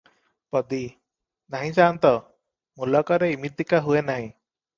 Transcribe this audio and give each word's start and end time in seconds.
ପଦୀ-ନାହିଁ 0.55 1.73
ସାନ୍ତ! 1.75 2.11
ମୁଲକରେ 2.81 3.31
ଇମିତିକା 3.37 3.83
ହୁଏ 3.91 4.05
ନାହିଁ। 4.11 4.27